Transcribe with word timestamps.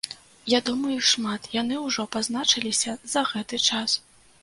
Я 0.53 0.59
думаю, 0.69 0.93
іх 0.99 1.03
шмат, 1.11 1.51
яны 1.61 1.79
ўжо 1.85 2.09
пазначыліся 2.17 2.99
за 3.15 3.27
гэты 3.33 3.65
час. 3.71 4.03